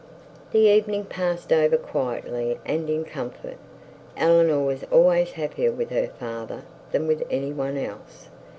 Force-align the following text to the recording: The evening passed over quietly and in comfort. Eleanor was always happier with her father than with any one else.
The 0.51 0.61
evening 0.67 1.05
passed 1.05 1.53
over 1.53 1.77
quietly 1.77 2.57
and 2.65 2.89
in 2.89 3.05
comfort. 3.05 3.57
Eleanor 4.17 4.65
was 4.65 4.83
always 4.85 5.33
happier 5.33 5.71
with 5.71 5.91
her 5.91 6.07
father 6.17 6.63
than 6.91 7.05
with 7.05 7.21
any 7.29 7.53
one 7.53 7.77
else. 7.77 8.27